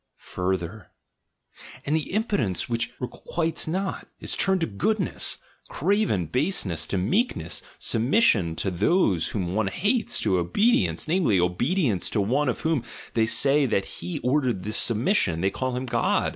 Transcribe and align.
Further! 0.33 0.87
"And 1.85 1.95
the 1.95 2.09
impotence 2.11 2.67
which 2.67 2.91
requites 2.99 3.67
not, 3.67 4.07
is 4.19 4.35
turned 4.35 4.61
to 4.61 4.65
'goodness,' 4.65 5.37
craven 5.69 6.25
baseness 6.25 6.87
to 6.87 6.97
meekness, 6.97 7.61
submission 7.77 8.55
to 8.55 8.71
those 8.71 9.27
whom 9.27 9.53
one 9.53 9.67
hates, 9.67 10.19
to 10.21 10.39
obedience 10.39 11.07
(namely, 11.07 11.39
obedience 11.39 12.09
to 12.09 12.19
one 12.19 12.49
of 12.49 12.61
whom 12.61 12.83
they 13.13 13.27
say 13.27 13.67
that 13.67 13.85
he 14.01 14.17
ordered 14.21 14.63
this 14.63 14.79
submis 14.79 15.17
sion— 15.17 15.41
they 15.41 15.51
call 15.51 15.75
him 15.75 15.85
God). 15.85 16.29